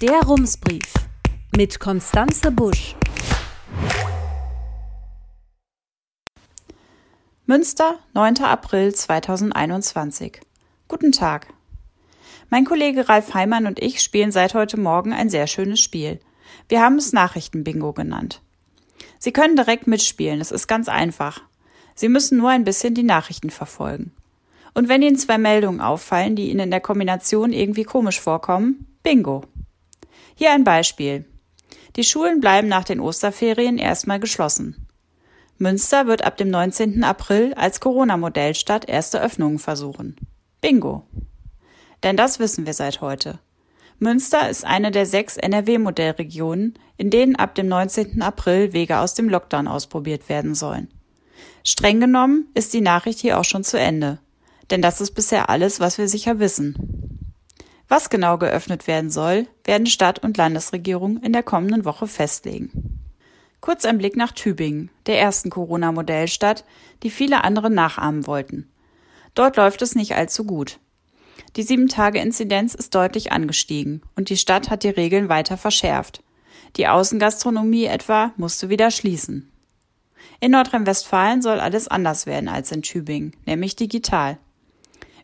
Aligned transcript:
Der 0.00 0.22
Rumsbrief 0.22 0.94
mit 1.54 1.78
Konstanze 1.78 2.50
Busch. 2.50 2.96
Münster, 7.44 7.98
9. 8.14 8.38
April 8.38 8.94
2021. 8.94 10.40
Guten 10.88 11.12
Tag. 11.12 11.48
Mein 12.48 12.64
Kollege 12.64 13.10
Ralf 13.10 13.34
Heimann 13.34 13.66
und 13.66 13.78
ich 13.78 14.00
spielen 14.00 14.32
seit 14.32 14.54
heute 14.54 14.80
Morgen 14.80 15.12
ein 15.12 15.28
sehr 15.28 15.46
schönes 15.46 15.80
Spiel. 15.80 16.18
Wir 16.70 16.80
haben 16.80 16.96
es 16.96 17.12
Nachrichtenbingo 17.12 17.92
genannt. 17.92 18.40
Sie 19.18 19.32
können 19.32 19.54
direkt 19.54 19.86
mitspielen, 19.86 20.40
es 20.40 20.50
ist 20.50 20.66
ganz 20.66 20.88
einfach. 20.88 21.42
Sie 21.94 22.08
müssen 22.08 22.38
nur 22.38 22.48
ein 22.48 22.64
bisschen 22.64 22.94
die 22.94 23.02
Nachrichten 23.02 23.50
verfolgen. 23.50 24.12
Und 24.72 24.88
wenn 24.88 25.02
Ihnen 25.02 25.18
zwei 25.18 25.36
Meldungen 25.36 25.82
auffallen, 25.82 26.36
die 26.36 26.48
Ihnen 26.48 26.60
in 26.60 26.70
der 26.70 26.80
Kombination 26.80 27.52
irgendwie 27.52 27.84
komisch 27.84 28.18
vorkommen, 28.18 28.86
bingo. 29.02 29.44
Hier 30.42 30.52
ein 30.52 30.64
Beispiel. 30.64 31.26
Die 31.96 32.02
Schulen 32.02 32.40
bleiben 32.40 32.66
nach 32.66 32.84
den 32.84 32.98
Osterferien 32.98 33.76
erstmal 33.76 34.18
geschlossen. 34.18 34.86
Münster 35.58 36.06
wird 36.06 36.24
ab 36.24 36.38
dem 36.38 36.48
19. 36.48 37.04
April 37.04 37.52
als 37.52 37.78
Corona-Modellstadt 37.78 38.88
erste 38.88 39.20
Öffnungen 39.20 39.58
versuchen. 39.58 40.16
Bingo. 40.62 41.06
Denn 42.02 42.16
das 42.16 42.38
wissen 42.38 42.64
wir 42.64 42.72
seit 42.72 43.02
heute. 43.02 43.38
Münster 43.98 44.48
ist 44.48 44.64
eine 44.64 44.90
der 44.90 45.04
sechs 45.04 45.36
NRW-Modellregionen, 45.36 46.72
in 46.96 47.10
denen 47.10 47.36
ab 47.36 47.54
dem 47.54 47.68
19. 47.68 48.22
April 48.22 48.72
Wege 48.72 49.00
aus 49.00 49.12
dem 49.12 49.28
Lockdown 49.28 49.68
ausprobiert 49.68 50.30
werden 50.30 50.54
sollen. 50.54 50.88
Streng 51.64 52.00
genommen 52.00 52.48
ist 52.54 52.72
die 52.72 52.80
Nachricht 52.80 53.18
hier 53.18 53.38
auch 53.38 53.44
schon 53.44 53.62
zu 53.62 53.78
Ende. 53.78 54.20
Denn 54.70 54.80
das 54.80 55.02
ist 55.02 55.10
bisher 55.10 55.50
alles, 55.50 55.80
was 55.80 55.98
wir 55.98 56.08
sicher 56.08 56.38
wissen. 56.38 57.09
Was 57.90 58.08
genau 58.08 58.38
geöffnet 58.38 58.86
werden 58.86 59.10
soll, 59.10 59.48
werden 59.64 59.86
Stadt- 59.86 60.20
und 60.20 60.36
Landesregierung 60.36 61.16
in 61.24 61.32
der 61.32 61.42
kommenden 61.42 61.84
Woche 61.84 62.06
festlegen. 62.06 63.00
Kurz 63.60 63.84
ein 63.84 63.98
Blick 63.98 64.14
nach 64.14 64.30
Tübingen, 64.30 64.90
der 65.06 65.20
ersten 65.20 65.50
Corona-Modellstadt, 65.50 66.64
die 67.02 67.10
viele 67.10 67.42
andere 67.42 67.68
nachahmen 67.68 68.28
wollten. 68.28 68.70
Dort 69.34 69.56
läuft 69.56 69.82
es 69.82 69.96
nicht 69.96 70.14
allzu 70.14 70.44
gut. 70.44 70.78
Die 71.56 71.64
Sieben-Tage-Inzidenz 71.64 72.76
ist 72.76 72.94
deutlich 72.94 73.32
angestiegen 73.32 74.02
und 74.14 74.30
die 74.30 74.36
Stadt 74.36 74.70
hat 74.70 74.84
die 74.84 74.90
Regeln 74.90 75.28
weiter 75.28 75.56
verschärft. 75.56 76.22
Die 76.76 76.86
Außengastronomie 76.86 77.86
etwa 77.86 78.32
musste 78.36 78.68
wieder 78.68 78.92
schließen. 78.92 79.50
In 80.38 80.52
Nordrhein-Westfalen 80.52 81.42
soll 81.42 81.58
alles 81.58 81.88
anders 81.88 82.26
werden 82.26 82.48
als 82.48 82.70
in 82.70 82.82
Tübingen, 82.82 83.32
nämlich 83.46 83.74
digital. 83.74 84.38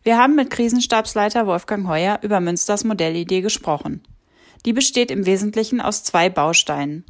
Wir 0.06 0.18
haben 0.18 0.36
mit 0.36 0.50
Krisenstabsleiter 0.50 1.48
Wolfgang 1.48 1.88
Heuer 1.88 2.20
über 2.22 2.38
Münsters 2.38 2.84
Modellidee 2.84 3.40
gesprochen. 3.40 4.04
Die 4.64 4.72
besteht 4.72 5.10
im 5.10 5.26
Wesentlichen 5.26 5.80
aus 5.80 6.04
zwei 6.04 6.30
Bausteinen. 6.30 7.04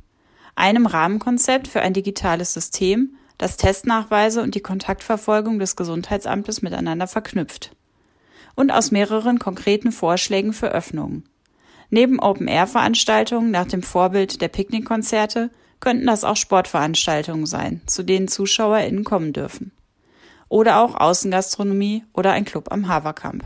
Einem 0.54 0.86
Rahmenkonzept 0.86 1.68
für 1.68 1.82
ein 1.82 1.92
digitales 1.92 2.54
System, 2.54 3.18
das 3.36 3.58
Testnachweise 3.58 4.40
und 4.40 4.54
die 4.54 4.62
Kontaktverfolgung 4.62 5.58
des 5.58 5.76
Gesundheitsamtes 5.76 6.62
miteinander 6.62 7.06
verknüpft. 7.06 7.76
Und 8.54 8.70
aus 8.70 8.90
mehreren 8.92 9.38
konkreten 9.38 9.92
Vorschlägen 9.92 10.54
für 10.54 10.68
Öffnungen. 10.68 11.28
Neben 11.90 12.18
Open-Air-Veranstaltungen 12.18 13.50
nach 13.50 13.66
dem 13.66 13.82
Vorbild 13.82 14.40
der 14.40 14.48
Picknickkonzerte 14.48 15.50
könnten 15.80 16.06
das 16.06 16.24
auch 16.24 16.36
Sportveranstaltungen 16.36 17.44
sein, 17.44 17.82
zu 17.84 18.02
denen 18.02 18.28
ZuschauerInnen 18.28 19.04
kommen 19.04 19.34
dürfen 19.34 19.75
oder 20.48 20.80
auch 20.80 20.94
Außengastronomie 20.94 22.04
oder 22.12 22.32
ein 22.32 22.44
Club 22.44 22.72
am 22.72 22.88
Haverkamp. 22.88 23.44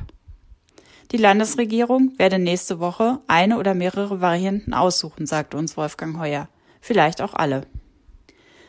Die 1.12 1.16
Landesregierung 1.16 2.18
werde 2.18 2.38
nächste 2.38 2.78
Woche 2.78 3.20
eine 3.26 3.58
oder 3.58 3.74
mehrere 3.74 4.20
Varianten 4.20 4.74
aussuchen, 4.74 5.26
sagte 5.26 5.56
uns 5.56 5.76
Wolfgang 5.76 6.18
Heuer. 6.18 6.48
Vielleicht 6.80 7.20
auch 7.20 7.34
alle. 7.34 7.66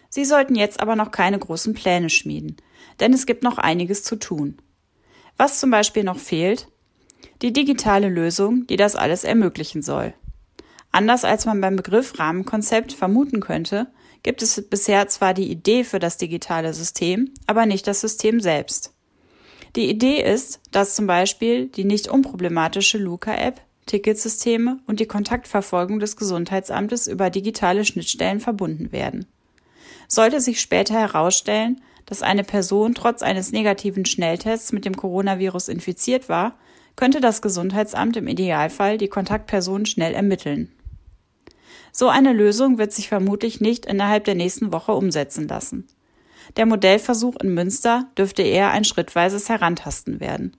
Sie 0.09 0.25
sollten 0.25 0.55
jetzt 0.55 0.79
aber 0.79 0.95
noch 0.95 1.11
keine 1.11 1.39
großen 1.39 1.73
Pläne 1.73 2.09
schmieden, 2.09 2.57
denn 2.99 3.13
es 3.13 3.25
gibt 3.25 3.43
noch 3.43 3.57
einiges 3.57 4.03
zu 4.03 4.17
tun. 4.17 4.57
Was 5.37 5.59
zum 5.59 5.71
Beispiel 5.71 6.03
noch 6.03 6.17
fehlt? 6.17 6.67
Die 7.41 7.53
digitale 7.53 8.09
Lösung, 8.09 8.67
die 8.67 8.75
das 8.75 8.95
alles 8.95 9.23
ermöglichen 9.23 9.81
soll. 9.81 10.13
Anders 10.91 11.23
als 11.23 11.45
man 11.45 11.61
beim 11.61 11.75
Begriff 11.75 12.19
Rahmenkonzept 12.19 12.91
vermuten 12.91 13.39
könnte, 13.39 13.87
gibt 14.23 14.41
es 14.41 14.61
bisher 14.69 15.07
zwar 15.07 15.33
die 15.33 15.49
Idee 15.49 15.83
für 15.83 15.99
das 15.99 16.17
digitale 16.17 16.73
System, 16.73 17.31
aber 17.47 17.65
nicht 17.65 17.87
das 17.87 18.01
System 18.01 18.39
selbst. 18.39 18.93
Die 19.75 19.89
Idee 19.89 20.21
ist, 20.21 20.59
dass 20.71 20.95
zum 20.95 21.07
Beispiel 21.07 21.67
die 21.67 21.85
nicht 21.85 22.07
unproblematische 22.07 22.97
Luca-App, 22.97 23.61
Ticketsysteme 23.85 24.79
und 24.85 24.99
die 24.99 25.05
Kontaktverfolgung 25.05 25.99
des 25.99 26.17
Gesundheitsamtes 26.17 27.07
über 27.07 27.29
digitale 27.29 27.85
Schnittstellen 27.85 28.39
verbunden 28.39 28.91
werden. 28.91 29.25
Sollte 30.07 30.41
sich 30.41 30.59
später 30.59 30.93
herausstellen, 30.95 31.81
dass 32.05 32.21
eine 32.21 32.43
Person 32.43 32.93
trotz 32.93 33.21
eines 33.21 33.51
negativen 33.53 34.05
Schnelltests 34.05 34.73
mit 34.73 34.83
dem 34.85 34.97
Coronavirus 34.97 35.69
infiziert 35.69 36.27
war, 36.27 36.57
könnte 36.97 37.21
das 37.21 37.41
Gesundheitsamt 37.41 38.17
im 38.17 38.27
Idealfall 38.27 38.97
die 38.97 39.07
Kontaktperson 39.07 39.85
schnell 39.85 40.13
ermitteln. 40.13 40.71
So 41.91 42.07
eine 42.07 42.33
Lösung 42.33 42.77
wird 42.77 42.93
sich 42.93 43.09
vermutlich 43.09 43.61
nicht 43.61 43.85
innerhalb 43.85 44.23
der 44.25 44.35
nächsten 44.35 44.71
Woche 44.71 44.93
umsetzen 44.93 45.47
lassen. 45.47 45.87
Der 46.57 46.65
Modellversuch 46.65 47.35
in 47.37 47.53
Münster 47.53 48.09
dürfte 48.17 48.43
eher 48.43 48.71
ein 48.71 48.83
schrittweises 48.83 49.49
Herantasten 49.49 50.19
werden. 50.19 50.57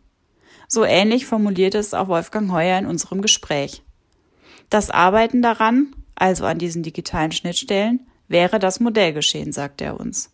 So 0.69 0.85
ähnlich 0.85 1.27
formulierte 1.27 1.79
es 1.79 1.93
auch 1.93 2.09
Wolfgang 2.09 2.51
Heuer 2.51 2.79
in 2.79 2.87
unserem 2.87 3.21
Gespräch. 3.21 3.83
Das 4.71 4.91
Arbeiten 4.91 5.43
daran, 5.43 5.95
also 6.15 6.47
an 6.47 6.59
diesen 6.59 6.83
digitalen 6.83 7.33
Schnittstellen, 7.33 8.07
wäre 8.29 8.59
das 8.59 8.81
Modellgeschehen, 8.81 9.53
sagt 9.53 9.83
er 9.83 10.01
uns. 10.01 10.31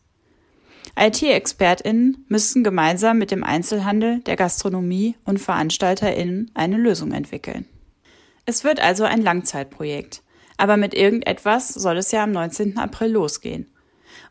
IT-ExpertInnen 0.97 2.25
müssten 2.29 2.65
gemeinsam 2.65 3.19
mit 3.19 3.31
dem 3.31 3.45
Einzelhandel, 3.45 4.21
der 4.21 4.37
Gastronomie 4.37 5.17
und 5.25 5.39
VeranstalterInnen 5.39 6.51
eine 6.55 6.77
Lösung 6.77 7.13
entwickeln. 7.13 7.67
Es 8.47 8.65
wird 8.65 8.81
also 8.81 9.05
ein 9.05 9.23
Langzeitprojekt. 9.23 10.23
Aber 10.59 10.77
mit 10.77 10.93
irgendetwas 10.93 11.73
soll 11.73 11.97
es 11.97 12.11
ja 12.13 12.25
am 12.25 12.33
19. 12.33 12.77
April 12.77 13.13
losgehen. 13.13 13.73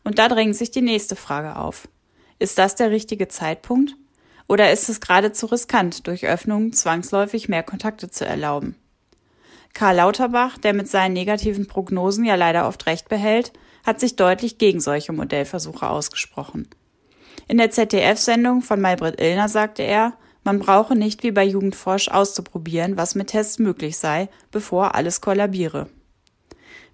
Und 0.04 0.20
da 0.20 0.28
drängt 0.28 0.54
sich 0.54 0.70
die 0.70 0.82
nächste 0.82 1.16
Frage 1.16 1.56
auf. 1.56 1.88
Ist 2.38 2.58
das 2.58 2.76
der 2.76 2.90
richtige 2.92 3.26
Zeitpunkt? 3.26 3.96
Oder 4.46 4.70
ist 4.72 4.88
es 4.88 5.00
geradezu 5.00 5.46
riskant, 5.46 6.06
durch 6.06 6.26
Öffnungen 6.26 6.72
zwangsläufig 6.72 7.48
mehr 7.48 7.62
Kontakte 7.62 8.10
zu 8.10 8.24
erlauben? 8.24 8.76
Karl 9.74 9.96
Lauterbach, 9.96 10.58
der 10.58 10.72
mit 10.72 10.88
seinen 10.88 11.12
negativen 11.12 11.66
Prognosen 11.66 12.24
ja 12.24 12.34
leider 12.34 12.68
oft 12.68 12.86
recht 12.86 13.08
behält, 13.08 13.52
hat 13.84 14.00
sich 14.00 14.16
deutlich 14.16 14.58
gegen 14.58 14.80
solche 14.80 15.12
Modellversuche 15.12 15.88
ausgesprochen. 15.88 16.68
In 17.46 17.58
der 17.58 17.70
ZDF-Sendung 17.70 18.62
von 18.62 18.80
Maybrit 18.80 19.20
Illner 19.20 19.48
sagte 19.48 19.82
er, 19.82 20.14
man 20.44 20.58
brauche 20.58 20.96
nicht 20.96 21.22
wie 21.22 21.30
bei 21.30 21.44
Jugendforsch 21.44 22.08
auszuprobieren, 22.08 22.96
was 22.96 23.14
mit 23.14 23.28
Tests 23.28 23.58
möglich 23.58 23.98
sei, 23.98 24.28
bevor 24.50 24.94
alles 24.94 25.20
kollabiere. 25.20 25.88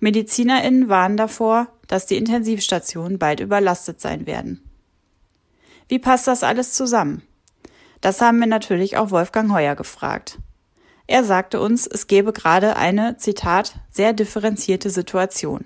MedizinerInnen 0.05 0.91
warnen 0.91 1.17
davor, 1.17 1.69
dass 1.89 2.05
die 2.05 2.19
Intensivstationen 2.19 3.19
bald 3.19 3.41
überlastet 3.41 4.03
sein 4.03 4.27
werden. 4.27 4.61
Wie 5.89 5.99
passt 5.99 6.27
das 6.27 6.43
alles 6.43 6.75
zusammen? 6.75 7.23
Das 8.03 8.21
haben 8.21 8.39
wir 8.39 8.47
natürlich 8.47 8.99
auch 8.99 9.11
Wolfgang 9.11 9.51
Heuer 9.51 9.75
gefragt. 9.75 10.41
Er 11.07 11.25
sagte 11.25 11.59
uns, 11.59 11.87
es 11.87 12.07
gebe 12.07 12.35
gerade 12.35 12.77
eine, 12.77 13.17
Zitat, 13.17 13.77
sehr 13.91 14.13
differenzierte 14.13 14.91
Situation. 14.91 15.65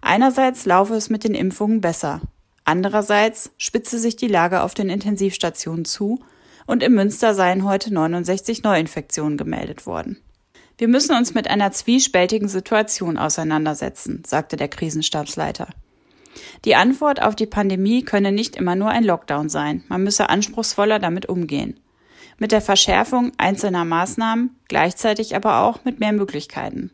Einerseits 0.00 0.66
laufe 0.66 0.94
es 0.94 1.08
mit 1.08 1.22
den 1.22 1.36
Impfungen 1.36 1.80
besser. 1.80 2.22
Andererseits 2.64 3.52
spitze 3.56 4.00
sich 4.00 4.16
die 4.16 4.26
Lage 4.26 4.62
auf 4.62 4.74
den 4.74 4.90
Intensivstationen 4.90 5.84
zu 5.84 6.24
und 6.66 6.82
im 6.82 6.94
Münster 6.94 7.34
seien 7.34 7.62
heute 7.62 7.94
69 7.94 8.64
Neuinfektionen 8.64 9.38
gemeldet 9.38 9.86
worden. 9.86 10.23
Wir 10.76 10.88
müssen 10.88 11.16
uns 11.16 11.34
mit 11.34 11.48
einer 11.48 11.70
zwiespältigen 11.72 12.48
Situation 12.48 13.16
auseinandersetzen, 13.16 14.22
sagte 14.26 14.56
der 14.56 14.68
Krisenstabsleiter. 14.68 15.68
Die 16.64 16.74
Antwort 16.74 17.22
auf 17.22 17.36
die 17.36 17.46
Pandemie 17.46 18.02
könne 18.02 18.32
nicht 18.32 18.56
immer 18.56 18.74
nur 18.74 18.88
ein 18.88 19.04
Lockdown 19.04 19.48
sein, 19.48 19.84
man 19.88 20.02
müsse 20.02 20.28
anspruchsvoller 20.28 20.98
damit 20.98 21.26
umgehen. 21.26 21.78
Mit 22.38 22.50
der 22.50 22.60
Verschärfung 22.60 23.30
einzelner 23.38 23.84
Maßnahmen, 23.84 24.56
gleichzeitig 24.66 25.36
aber 25.36 25.60
auch 25.60 25.84
mit 25.84 26.00
mehr 26.00 26.12
Möglichkeiten. 26.12 26.90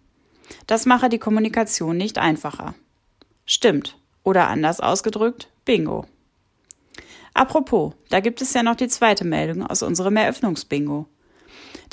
Das 0.67 0.85
mache 0.85 1.09
die 1.09 1.19
Kommunikation 1.19 1.97
nicht 1.97 2.19
einfacher. 2.19 2.75
Stimmt. 3.47 3.97
Oder 4.23 4.49
anders 4.49 4.81
ausgedrückt, 4.81 5.49
Bingo. 5.65 6.05
Apropos, 7.33 7.95
da 8.11 8.21
gibt 8.21 8.43
es 8.43 8.53
ja 8.53 8.63
noch 8.63 8.77
die 8.77 8.89
zweite 8.89 9.25
Meldung 9.25 9.67
aus 9.67 9.83
unserem 9.83 10.17
Eröffnungsbingo. 10.17 11.07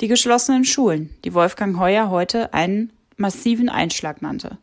Die 0.00 0.08
geschlossenen 0.08 0.64
Schulen, 0.64 1.10
die 1.24 1.34
Wolfgang 1.34 1.76
Heuer 1.78 2.08
heute 2.08 2.54
einen 2.54 2.92
massiven 3.16 3.68
Einschlag 3.68 4.22
nannte. 4.22 4.58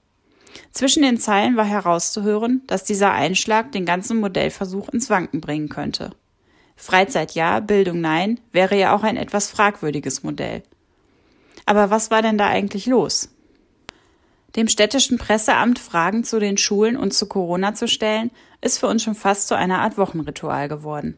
Zwischen 0.72 1.04
den 1.04 1.18
Zeilen 1.18 1.58
war 1.58 1.66
herauszuhören, 1.66 2.62
dass 2.68 2.86
dieser 2.86 3.12
Einschlag 3.12 3.74
den 3.74 3.86
ganzen 3.86 4.18
Modellversuch 4.22 4.88
ins 4.90 5.10
Wanken 5.10 5.42
bringen 5.42 5.68
könnte. 5.68 6.12
Freizeit 6.78 7.32
ja, 7.32 7.60
Bildung 7.60 8.00
nein, 8.00 8.40
wäre 8.54 8.78
ja 8.78 8.96
auch 8.96 9.04
ein 9.04 9.18
etwas 9.18 9.50
fragwürdiges 9.50 10.24
Modell. 10.24 10.64
Aber 11.66 11.90
was 11.90 12.12
war 12.12 12.22
denn 12.22 12.38
da 12.38 12.48
eigentlich 12.48 12.86
los? 12.86 13.30
Dem 14.56 14.70
städtischen 14.70 15.18
Presseamt 15.18 15.80
Fragen 15.80 16.24
zu 16.24 16.40
den 16.40 16.58
Schulen 16.58 16.96
und 16.96 17.14
zu 17.14 17.28
Corona 17.28 17.74
zu 17.74 17.90
stellen, 17.90 18.32
ist 18.62 18.80
für 18.80 18.88
uns 18.88 19.04
schon 19.04 19.16
fast 19.16 19.50
zu 19.50 19.56
einer 19.56 19.80
Art 19.80 19.98
Wochenritual 19.98 20.70
geworden. 20.70 21.18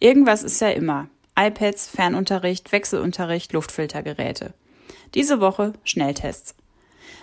Irgendwas 0.00 0.42
ist 0.42 0.60
ja 0.60 0.68
immer. 0.68 1.08
iPads, 1.38 1.88
Fernunterricht, 1.88 2.72
Wechselunterricht, 2.72 3.52
Luftfiltergeräte. 3.52 4.54
Diese 5.14 5.40
Woche 5.40 5.72
Schnelltests. 5.84 6.56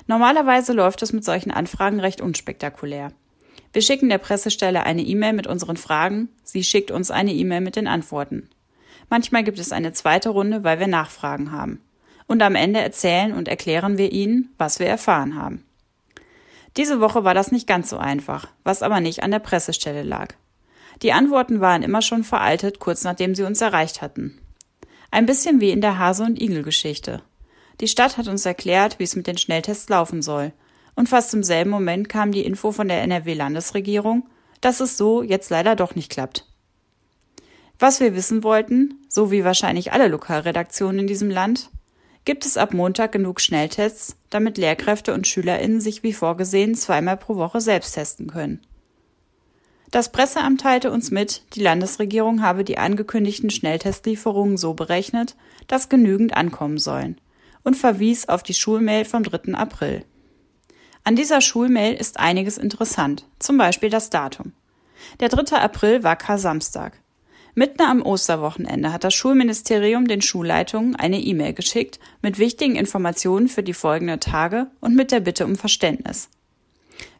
Normalerweise 0.07 0.71
läuft 0.71 1.01
es 1.01 1.11
mit 1.11 1.25
solchen 1.25 1.51
Anfragen 1.51 1.99
recht 1.99 2.21
unspektakulär. 2.21 3.11
Wir 3.73 3.81
schicken 3.81 4.07
der 4.07 4.19
Pressestelle 4.19 4.83
eine 4.83 5.01
E-Mail 5.01 5.33
mit 5.33 5.47
unseren 5.47 5.75
Fragen, 5.75 6.29
sie 6.43 6.63
schickt 6.63 6.91
uns 6.91 7.11
eine 7.11 7.33
E-Mail 7.33 7.59
mit 7.59 7.75
den 7.75 7.87
Antworten. 7.87 8.49
Manchmal 9.09 9.43
gibt 9.43 9.59
es 9.59 9.73
eine 9.73 9.91
zweite 9.91 10.29
Runde, 10.29 10.63
weil 10.63 10.79
wir 10.79 10.87
Nachfragen 10.87 11.51
haben. 11.51 11.81
Und 12.25 12.41
am 12.41 12.55
Ende 12.55 12.79
erzählen 12.79 13.33
und 13.33 13.49
erklären 13.49 13.97
wir 13.97 14.13
Ihnen, 14.13 14.53
was 14.57 14.79
wir 14.79 14.87
erfahren 14.87 15.35
haben. 15.35 15.65
Diese 16.77 17.01
Woche 17.01 17.23
war 17.23 17.33
das 17.33 17.51
nicht 17.51 17.67
ganz 17.67 17.89
so 17.89 17.97
einfach, 17.97 18.47
was 18.63 18.81
aber 18.81 19.01
nicht 19.01 19.23
an 19.23 19.31
der 19.31 19.39
Pressestelle 19.39 20.03
lag. 20.03 20.35
Die 21.01 21.13
Antworten 21.13 21.61
waren 21.61 21.83
immer 21.83 22.01
schon 22.01 22.23
veraltet, 22.23 22.79
kurz 22.79 23.03
nachdem 23.03 23.35
sie 23.35 23.43
uns 23.43 23.61
erreicht 23.61 24.01
hatten. 24.01 24.39
Ein 25.11 25.25
bisschen 25.25 25.61
wie 25.61 25.71
in 25.71 25.81
der 25.81 25.99
Hase- 25.99 26.23
und 26.23 26.41
Igel-Geschichte. 26.41 27.21
Die 27.81 27.87
Stadt 27.87 28.17
hat 28.17 28.27
uns 28.27 28.45
erklärt, 28.45 28.99
wie 28.99 29.03
es 29.03 29.15
mit 29.15 29.27
den 29.27 29.37
Schnelltests 29.37 29.89
laufen 29.89 30.21
soll. 30.21 30.53
Und 30.95 31.09
fast 31.09 31.33
im 31.33 31.43
selben 31.43 31.69
Moment 31.69 32.07
kam 32.07 32.31
die 32.31 32.45
Info 32.45 32.71
von 32.71 32.87
der 32.87 33.01
NRW-Landesregierung, 33.01 34.27
dass 34.61 34.79
es 34.79 34.97
so 34.97 35.21
jetzt 35.21 35.49
leider 35.49 35.75
doch 35.75 35.95
nicht 35.95 36.11
klappt. 36.11 36.47
Was 37.77 37.99
wir 37.99 38.15
wissen 38.15 38.43
wollten, 38.43 39.05
so 39.09 39.31
wie 39.31 39.43
wahrscheinlich 39.43 39.91
alle 39.91 40.07
Lokalredaktionen 40.07 40.99
in 40.99 41.07
diesem 41.07 41.29
Land, 41.29 41.69
gibt 42.23 42.45
es 42.45 42.57
ab 42.57 42.73
Montag 42.73 43.11
genug 43.11 43.41
Schnelltests, 43.41 44.15
damit 44.29 44.57
Lehrkräfte 44.57 45.13
und 45.13 45.27
SchülerInnen 45.27 45.81
sich 45.81 46.01
wie 46.01 46.13
vorgesehen 46.13 46.75
zweimal 46.75 47.17
pro 47.17 47.35
Woche 47.35 47.59
selbst 47.59 47.93
testen 47.93 48.27
können. 48.27 48.61
Das 49.95 50.11
Presseamt 50.11 50.59
teilte 50.59 50.91
uns 50.91 51.09
mit, 51.09 51.43
die 51.53 51.61
Landesregierung 51.61 52.41
habe 52.41 52.65
die 52.65 52.77
angekündigten 52.77 53.49
Schnelltestlieferungen 53.49 54.57
so 54.57 54.73
berechnet, 54.73 55.37
dass 55.67 55.87
genügend 55.87 56.35
ankommen 56.35 56.79
sollen 56.79 57.21
und 57.63 57.77
verwies 57.77 58.27
auf 58.27 58.43
die 58.43 58.53
Schulmail 58.53 59.05
vom 59.05 59.23
3. 59.23 59.53
April. 59.53 60.03
An 61.05 61.15
dieser 61.15 61.39
Schulmail 61.39 61.93
ist 61.93 62.19
einiges 62.19 62.57
interessant, 62.57 63.25
zum 63.39 63.57
Beispiel 63.57 63.89
das 63.89 64.09
Datum. 64.09 64.51
Der 65.21 65.29
3. 65.29 65.55
April 65.59 66.03
war 66.03 66.17
Kar-Samstag. 66.17 67.01
Mitten 67.53 67.83
am 67.83 68.01
Osterwochenende 68.01 68.91
hat 68.91 69.05
das 69.05 69.13
Schulministerium 69.13 70.09
den 70.09 70.21
Schulleitungen 70.21 70.97
eine 70.97 71.21
E-Mail 71.21 71.53
geschickt 71.53 72.01
mit 72.21 72.37
wichtigen 72.37 72.75
Informationen 72.75 73.47
für 73.47 73.63
die 73.63 73.73
folgenden 73.73 74.19
Tage 74.19 74.67
und 74.81 74.93
mit 74.93 75.13
der 75.13 75.21
Bitte 75.21 75.45
um 75.45 75.55
Verständnis. 75.55 76.27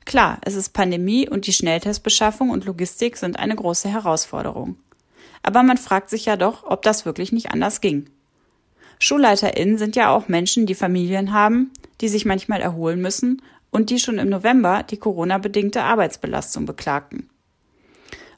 Klar, 0.06 0.38
es 0.42 0.56
ist 0.56 0.70
Pandemie 0.70 1.28
und 1.28 1.48
die 1.48 1.54
Schnelltestbeschaffung 1.54 2.52
und 2.52 2.66
Logistik 2.66 3.18
sind 3.18 3.40
eine 3.40 3.56
große 3.56 3.90
Herausforderung. 3.90 4.78
Aber 5.42 5.64
man 5.64 5.78
fragt 5.78 6.10
sich 6.10 6.26
ja 6.26 6.38
doch, 6.38 6.64
ob 6.64 6.84
das 6.84 7.06
wirklich 7.06 7.32
nicht 7.32 7.52
anders 7.52 7.82
ging. 7.82 8.08
SchulleiterInnen 9.00 9.78
sind 9.78 9.96
ja 9.96 10.14
auch 10.16 10.28
Menschen, 10.28 10.68
die 10.68 10.76
Familien 10.76 11.34
haben, 11.34 11.72
die 12.02 12.08
sich 12.08 12.26
manchmal 12.26 12.62
erholen 12.62 13.02
müssen 13.02 13.42
und 13.72 13.90
die 13.90 14.00
schon 14.00 14.20
im 14.20 14.30
November 14.30 14.84
die 14.84 14.98
Corona-bedingte 14.98 15.82
Arbeitsbelastung 15.82 16.66
beklagten. 16.66 17.30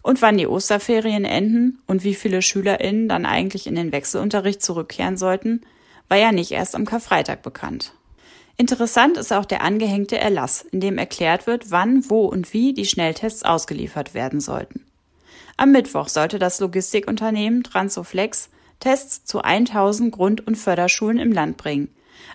Und 0.02 0.22
wann 0.22 0.38
die 0.38 0.48
Osterferien 0.48 1.26
enden 1.26 1.80
und 1.86 2.04
wie 2.04 2.16
viele 2.16 2.42
SchülerInnen 2.42 3.10
dann 3.10 3.26
eigentlich 3.26 3.68
in 3.68 3.76
den 3.76 3.92
Wechselunterricht 3.92 4.62
zurückkehren 4.62 5.18
sollten, 5.18 5.62
war 6.08 6.18
ja 6.18 6.32
nicht 6.32 6.52
erst 6.52 6.76
am 6.76 6.86
Karfreitag 6.86 7.44
bekannt. 7.44 7.94
Interessant 8.58 9.18
ist 9.18 9.32
auch 9.32 9.46
der 9.46 9.62
angehängte 9.62 10.18
Erlass, 10.18 10.64
in 10.72 10.80
dem 10.80 10.98
erklärt 10.98 11.46
wird, 11.46 11.70
wann, 11.70 12.10
wo 12.10 12.26
und 12.26 12.54
wie 12.54 12.74
die 12.74 12.86
Schnelltests 12.86 13.44
ausgeliefert 13.44 14.16
werden 14.16 14.40
sollten. 14.40 14.84
Am 15.58 15.72
Mittwoch 15.72 16.08
sollte 16.08 16.40
das 16.40 16.60
Logistikunternehmen 16.60 17.64
Transoflex 17.64 18.50
Tests 18.80 19.26
zu 19.26 19.42
1000 19.42 20.12
Grund- 20.12 20.46
und 20.46 20.56
Förderschulen 20.56 21.20
im 21.20 21.32
Land 21.32 21.58
bringen. 21.58 21.90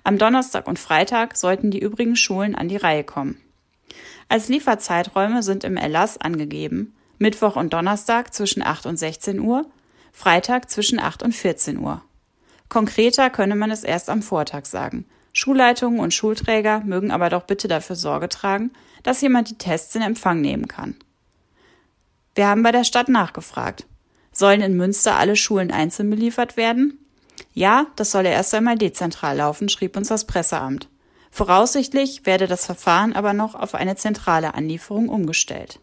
Am 0.05 0.19
Donnerstag 0.19 0.67
und 0.67 0.79
Freitag 0.79 1.37
sollten 1.37 1.71
die 1.71 1.81
übrigen 1.81 2.17
Schulen 2.17 2.55
an 2.55 2.69
die 2.69 2.77
Reihe 2.77 3.05
kommen. 3.05 3.41
Als 4.29 4.49
Lieferzeiträume 4.49 5.43
sind 5.43 5.65
im 5.65 5.77
Erlass 5.77 6.19
angegeben 6.19 6.95
Mittwoch 7.19 7.55
und 7.55 7.73
Donnerstag 7.73 8.35
zwischen 8.35 8.63
8 8.63 8.87
und 8.87 8.97
16 8.97 9.39
Uhr, 9.39 9.65
Freitag 10.13 10.69
zwischen 10.71 10.99
8 10.99 11.23
und 11.23 11.33
14 11.33 11.79
Uhr. 11.79 12.03
Konkreter 12.69 13.31
könne 13.31 13.55
man 13.55 13.71
es 13.71 13.85
erst 13.85 14.11
am 14.11 14.23
Vortag 14.23 14.65
sagen. 14.65 15.05
Schulleitungen 15.33 16.01
und 16.01 16.13
Schulträger 16.13 16.81
mögen 16.81 17.11
aber 17.11 17.31
doch 17.31 17.45
bitte 17.45 17.69
dafür 17.69 17.97
Sorge 17.97 18.29
tragen, 18.29 18.71
dass 19.03 19.21
jemand 19.21 19.51
die 19.51 19.59
Tests 19.59 19.95
in 19.95 20.03
Empfang 20.03 20.41
nehmen 20.41 20.69
kann. 20.69 20.97
Wir 22.35 22.47
haben 22.47 22.63
bei 22.63 22.73
der 22.73 22.85
Stadt 22.85 23.09
nachgefragt. 23.09 23.87
Sollen 24.33 24.63
in 24.63 24.77
Münster 24.77 25.17
alle 25.17 25.37
Schulen 25.37 25.71
einzeln 25.71 26.09
beliefert 26.09 26.57
werden? 26.57 26.99
Ja, 27.55 27.87
das 27.97 28.11
solle 28.11 28.31
erst 28.31 28.55
einmal 28.55 28.79
dezentral 28.79 29.37
laufen, 29.37 29.69
schrieb 29.69 29.97
uns 29.97 30.09
das 30.09 30.27
Presseamt. 30.27 30.89
Voraussichtlich 31.31 32.27
werde 32.27 32.47
das 32.47 32.67
Verfahren 32.67 33.15
aber 33.15 33.33
noch 33.33 33.55
auf 33.55 33.75
eine 33.75 33.97
zentrale 33.97 34.55
Anlieferung 34.55 35.09
umgestellt. 35.09 35.81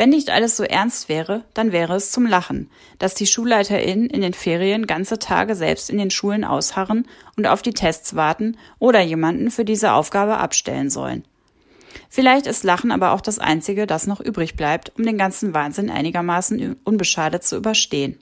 Wenn 0.00 0.08
nicht 0.08 0.30
alles 0.30 0.56
so 0.56 0.64
ernst 0.64 1.10
wäre, 1.10 1.44
dann 1.52 1.72
wäre 1.72 1.94
es 1.94 2.10
zum 2.10 2.24
Lachen, 2.24 2.70
dass 2.98 3.12
die 3.12 3.26
SchulleiterInnen 3.26 4.08
in 4.08 4.22
den 4.22 4.32
Ferien 4.32 4.86
ganze 4.86 5.18
Tage 5.18 5.54
selbst 5.54 5.90
in 5.90 5.98
den 5.98 6.10
Schulen 6.10 6.42
ausharren 6.42 7.06
und 7.36 7.46
auf 7.46 7.60
die 7.60 7.74
Tests 7.74 8.16
warten 8.16 8.56
oder 8.78 9.02
jemanden 9.02 9.50
für 9.50 9.66
diese 9.66 9.92
Aufgabe 9.92 10.38
abstellen 10.38 10.88
sollen. 10.88 11.26
Vielleicht 12.08 12.46
ist 12.46 12.64
Lachen 12.64 12.92
aber 12.92 13.12
auch 13.12 13.20
das 13.20 13.38
Einzige, 13.38 13.86
das 13.86 14.06
noch 14.06 14.22
übrig 14.22 14.56
bleibt, 14.56 14.90
um 14.96 15.04
den 15.04 15.18
ganzen 15.18 15.52
Wahnsinn 15.52 15.90
einigermaßen 15.90 16.76
unbeschadet 16.82 17.44
zu 17.44 17.58
überstehen. 17.58 18.18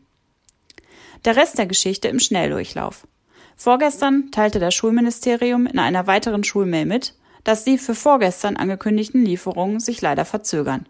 Der 1.25 1.37
Rest 1.37 1.59
der 1.59 1.67
Geschichte 1.67 2.09
im 2.09 2.19
Schnelldurchlauf. 2.19 3.07
Vorgestern 3.55 4.33
teilte 4.33 4.59
das 4.59 4.75
Schulministerium 4.75 5.67
in 5.67 5.79
einer 5.79 6.09
weiteren 6.09 6.43
Schulmail 6.43 6.87
mit, 6.87 7.15
dass 7.45 7.63
die 7.63 7.79
für 7.79 7.95
vorgestern 7.95 8.57
angekündigten 8.57 9.25
Lieferungen 9.25 9.79
sich 9.79 10.03
leider 10.03 10.25
verzögern. 10.25 10.85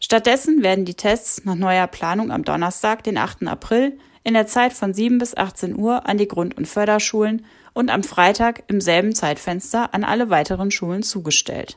Stattdessen 0.00 0.62
werden 0.62 0.84
die 0.84 0.94
Tests 0.94 1.44
nach 1.44 1.54
neuer 1.54 1.86
Planung 1.86 2.30
am 2.30 2.44
Donnerstag, 2.44 3.02
den 3.04 3.18
8. 3.18 3.46
April, 3.46 3.98
in 4.24 4.34
der 4.34 4.46
Zeit 4.46 4.72
von 4.72 4.92
7 4.92 5.18
bis 5.18 5.36
18 5.36 5.76
Uhr 5.76 6.08
an 6.08 6.18
die 6.18 6.28
Grund- 6.28 6.56
und 6.56 6.66
Förderschulen 6.66 7.46
und 7.74 7.90
am 7.90 8.02
Freitag 8.02 8.64
im 8.68 8.80
selben 8.80 9.14
Zeitfenster 9.14 9.94
an 9.94 10.02
alle 10.02 10.30
weiteren 10.30 10.70
Schulen 10.70 11.02
zugestellt. 11.02 11.76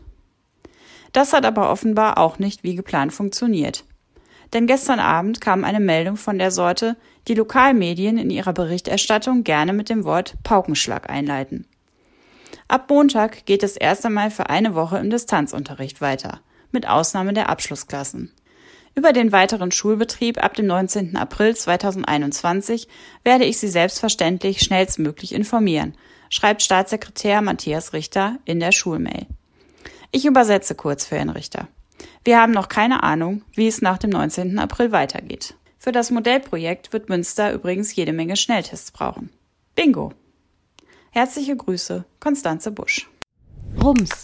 Das 1.11 1.33
hat 1.33 1.45
aber 1.45 1.71
offenbar 1.71 2.17
auch 2.17 2.39
nicht 2.39 2.63
wie 2.63 2.75
geplant 2.75 3.13
funktioniert. 3.13 3.83
Denn 4.53 4.65
gestern 4.65 4.99
Abend 4.99 5.41
kam 5.41 5.63
eine 5.63 5.79
Meldung 5.79 6.17
von 6.17 6.39
der 6.39 6.51
Sorte, 6.51 6.97
die 7.27 7.35
Lokalmedien 7.35 8.17
in 8.17 8.29
ihrer 8.29 8.53
Berichterstattung 8.53 9.43
gerne 9.43 9.73
mit 9.73 9.89
dem 9.89 10.03
Wort 10.03 10.35
Paukenschlag 10.43 11.09
einleiten. 11.09 11.67
Ab 12.67 12.89
Montag 12.89 13.45
geht 13.45 13.63
es 13.63 13.77
erst 13.77 14.05
einmal 14.05 14.31
für 14.31 14.49
eine 14.49 14.73
Woche 14.75 14.97
im 14.97 15.09
Distanzunterricht 15.09 16.01
weiter, 16.01 16.39
mit 16.71 16.87
Ausnahme 16.87 17.33
der 17.33 17.49
Abschlussklassen. 17.49 18.31
Über 18.95 19.13
den 19.13 19.31
weiteren 19.31 19.71
Schulbetrieb 19.71 20.43
ab 20.43 20.55
dem 20.55 20.65
19. 20.67 21.15
April 21.15 21.55
2021 21.55 22.87
werde 23.23 23.45
ich 23.45 23.57
Sie 23.57 23.67
selbstverständlich 23.67 24.59
schnellstmöglich 24.61 25.33
informieren, 25.33 25.95
schreibt 26.29 26.61
Staatssekretär 26.61 27.41
Matthias 27.41 27.93
Richter 27.93 28.39
in 28.45 28.59
der 28.59 28.71
Schulmail. 28.71 29.27
Ich 30.11 30.25
übersetze 30.25 30.75
kurz 30.75 31.05
für 31.05 31.17
Herrn 31.17 31.29
Richter. 31.29 31.67
Wir 32.23 32.41
haben 32.41 32.51
noch 32.51 32.67
keine 32.67 33.03
Ahnung, 33.03 33.43
wie 33.53 33.67
es 33.67 33.81
nach 33.81 33.97
dem 33.97 34.09
19. 34.09 34.57
April 34.59 34.91
weitergeht. 34.91 35.55
Für 35.77 35.91
das 35.91 36.11
Modellprojekt 36.11 36.91
wird 36.91 37.09
Münster 37.09 37.53
übrigens 37.53 37.95
jede 37.95 38.11
Menge 38.11 38.35
Schnelltests 38.35 38.91
brauchen. 38.91 39.29
Bingo! 39.75 40.11
Herzliche 41.11 41.55
Grüße, 41.55 42.05
Konstanze 42.19 42.71
Busch. 42.71 43.09
Rums, 43.81 44.23